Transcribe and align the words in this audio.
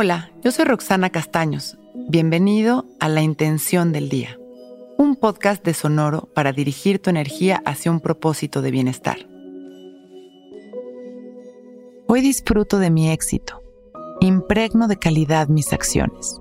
Hola, 0.00 0.30
yo 0.44 0.52
soy 0.52 0.64
Roxana 0.64 1.10
Castaños. 1.10 1.76
Bienvenido 1.92 2.86
a 3.00 3.08
La 3.08 3.20
Intención 3.20 3.90
del 3.90 4.08
Día, 4.08 4.38
un 4.96 5.16
podcast 5.16 5.64
de 5.64 5.74
Sonoro 5.74 6.28
para 6.36 6.52
dirigir 6.52 7.00
tu 7.00 7.10
energía 7.10 7.60
hacia 7.66 7.90
un 7.90 7.98
propósito 7.98 8.62
de 8.62 8.70
bienestar. 8.70 9.16
Hoy 12.06 12.20
disfruto 12.20 12.78
de 12.78 12.90
mi 12.90 13.10
éxito, 13.10 13.60
impregno 14.20 14.86
de 14.86 15.00
calidad 15.00 15.48
mis 15.48 15.72
acciones. 15.72 16.40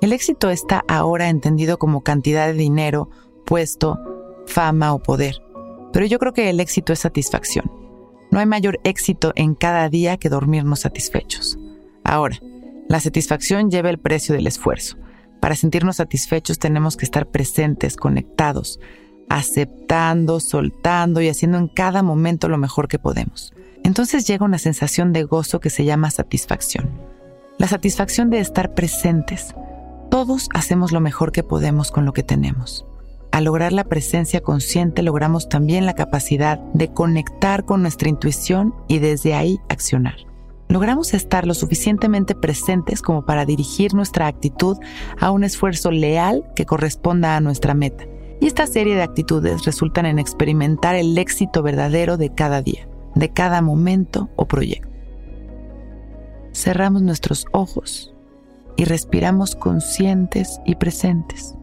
El 0.00 0.12
éxito 0.12 0.50
está 0.50 0.84
ahora 0.86 1.28
entendido 1.28 1.80
como 1.80 2.04
cantidad 2.04 2.46
de 2.46 2.52
dinero, 2.52 3.10
puesto, 3.44 3.98
fama 4.46 4.94
o 4.94 5.02
poder, 5.02 5.42
pero 5.92 6.06
yo 6.06 6.20
creo 6.20 6.32
que 6.32 6.48
el 6.50 6.60
éxito 6.60 6.92
es 6.92 7.00
satisfacción. 7.00 7.68
No 8.30 8.38
hay 8.38 8.46
mayor 8.46 8.78
éxito 8.84 9.32
en 9.34 9.56
cada 9.56 9.88
día 9.88 10.18
que 10.18 10.28
dormirnos 10.28 10.78
satisfechos. 10.78 11.58
Ahora, 12.04 12.38
la 12.92 13.00
satisfacción 13.00 13.70
lleva 13.70 13.88
el 13.88 13.96
precio 13.96 14.34
del 14.34 14.46
esfuerzo. 14.46 14.98
Para 15.40 15.56
sentirnos 15.56 15.96
satisfechos 15.96 16.58
tenemos 16.58 16.98
que 16.98 17.06
estar 17.06 17.26
presentes, 17.26 17.96
conectados, 17.96 18.80
aceptando, 19.30 20.40
soltando 20.40 21.22
y 21.22 21.28
haciendo 21.30 21.56
en 21.56 21.68
cada 21.68 22.02
momento 22.02 22.50
lo 22.50 22.58
mejor 22.58 22.88
que 22.88 22.98
podemos. 22.98 23.54
Entonces 23.82 24.26
llega 24.26 24.44
una 24.44 24.58
sensación 24.58 25.14
de 25.14 25.22
gozo 25.22 25.58
que 25.58 25.70
se 25.70 25.86
llama 25.86 26.10
satisfacción. 26.10 26.90
La 27.56 27.66
satisfacción 27.66 28.28
de 28.28 28.40
estar 28.40 28.74
presentes. 28.74 29.54
Todos 30.10 30.50
hacemos 30.52 30.92
lo 30.92 31.00
mejor 31.00 31.32
que 31.32 31.42
podemos 31.42 31.92
con 31.92 32.04
lo 32.04 32.12
que 32.12 32.22
tenemos. 32.22 32.84
Al 33.30 33.44
lograr 33.44 33.72
la 33.72 33.84
presencia 33.84 34.42
consciente 34.42 35.02
logramos 35.02 35.48
también 35.48 35.86
la 35.86 35.94
capacidad 35.94 36.58
de 36.74 36.92
conectar 36.92 37.64
con 37.64 37.80
nuestra 37.80 38.10
intuición 38.10 38.74
y 38.86 38.98
desde 38.98 39.32
ahí 39.32 39.60
accionar 39.70 40.30
logramos 40.72 41.12
estar 41.12 41.46
lo 41.46 41.52
suficientemente 41.52 42.34
presentes 42.34 43.02
como 43.02 43.26
para 43.26 43.44
dirigir 43.44 43.92
nuestra 43.92 44.26
actitud 44.26 44.78
a 45.20 45.30
un 45.30 45.44
esfuerzo 45.44 45.90
leal 45.90 46.50
que 46.56 46.64
corresponda 46.64 47.36
a 47.36 47.40
nuestra 47.40 47.74
meta. 47.74 48.04
Y 48.40 48.46
esta 48.46 48.66
serie 48.66 48.94
de 48.94 49.02
actitudes 49.02 49.66
resultan 49.66 50.06
en 50.06 50.18
experimentar 50.18 50.94
el 50.94 51.16
éxito 51.18 51.62
verdadero 51.62 52.16
de 52.16 52.34
cada 52.34 52.62
día, 52.62 52.88
de 53.14 53.28
cada 53.28 53.60
momento 53.60 54.30
o 54.34 54.46
proyecto. 54.46 54.88
Cerramos 56.54 57.02
nuestros 57.02 57.44
ojos 57.52 58.14
y 58.78 58.86
respiramos 58.86 59.54
conscientes 59.54 60.58
y 60.64 60.76
presentes, 60.76 61.54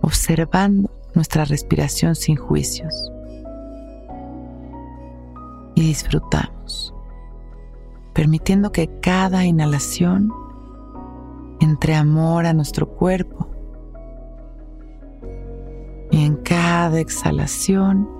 observando 0.00 0.90
nuestra 1.12 1.44
respiración 1.44 2.14
sin 2.14 2.36
juicios. 2.36 3.10
Y 5.74 5.82
disfrutamos 5.82 6.94
permitiendo 8.18 8.72
que 8.72 8.90
cada 9.00 9.44
inhalación 9.44 10.32
entre 11.60 11.94
amor 11.94 12.46
a 12.46 12.52
nuestro 12.52 12.88
cuerpo 12.88 13.48
y 16.10 16.24
en 16.24 16.34
cada 16.34 16.98
exhalación 16.98 18.10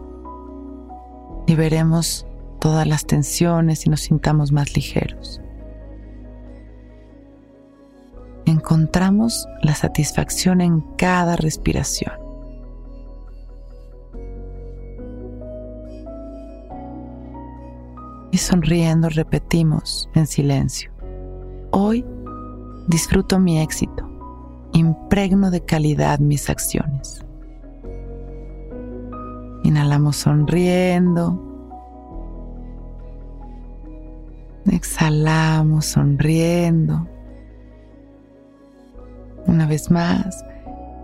liberemos 1.48 2.28
todas 2.60 2.86
las 2.86 3.06
tensiones 3.06 3.86
y 3.86 3.90
nos 3.90 4.02
sintamos 4.02 4.52
más 4.52 4.76
ligeros. 4.76 5.40
Encontramos 8.46 9.48
la 9.62 9.74
satisfacción 9.74 10.60
en 10.60 10.80
cada 10.96 11.34
respiración. 11.34 12.17
Sonriendo 18.38 19.08
repetimos 19.08 20.08
en 20.14 20.26
silencio. 20.26 20.90
Hoy 21.70 22.04
disfruto 22.86 23.38
mi 23.38 23.60
éxito, 23.60 24.08
impregno 24.72 25.50
de 25.50 25.64
calidad 25.64 26.18
mis 26.18 26.48
acciones. 26.48 27.24
Inhalamos 29.64 30.16
sonriendo. 30.16 31.44
Exhalamos 34.70 35.86
sonriendo. 35.86 37.06
Una 39.46 39.66
vez 39.66 39.90
más, 39.90 40.44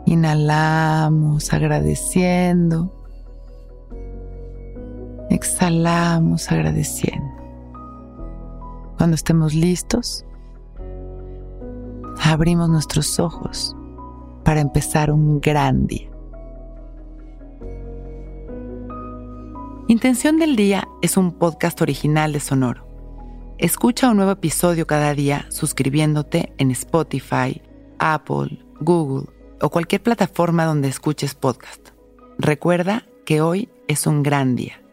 inhalamos 0.07 1.53
agradeciendo 1.53 3.04
exhalamos 5.45 6.51
agradeciendo. 6.51 7.31
Cuando 8.97 9.15
estemos 9.15 9.53
listos, 9.53 10.25
abrimos 12.23 12.71
nuestros 12.71 13.21
ojos 13.21 13.77
para 14.43 14.61
empezar 14.61 15.11
un 15.11 15.43
gran 15.43 15.87
día. 15.87 16.11
Intención 19.87 20.39
del 20.39 20.57
Día 20.57 20.89
es 21.03 21.19
un 21.19 21.33
podcast 21.33 21.83
original 21.83 22.33
de 22.33 22.41
Sonoro. 22.41 22.89
Escucha 23.59 24.09
un 24.09 24.17
nuevo 24.17 24.33
episodio 24.33 24.87
cada 24.87 25.13
día 25.13 25.45
suscribiéndote 25.51 26.55
en 26.57 26.71
Spotify, 26.71 27.61
Apple, 27.99 28.65
Google 28.81 29.27
o 29.61 29.69
cualquier 29.69 30.03
plataforma 30.03 30.65
donde 30.65 30.89
escuches 30.89 31.35
podcast. 31.35 31.91
Recuerda 32.39 33.05
que 33.27 33.43
hoy 33.43 33.69
es 33.89 34.07
un 34.07 34.23
gran 34.23 34.57
día. 34.57 34.84